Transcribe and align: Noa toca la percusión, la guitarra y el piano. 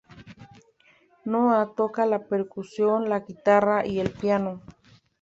Noa 1.31 1.67
toca 1.75 2.07
la 2.07 2.23
percusión, 2.25 3.07
la 3.07 3.19
guitarra 3.19 3.85
y 3.85 3.99
el 3.99 4.09
piano. 4.09 4.63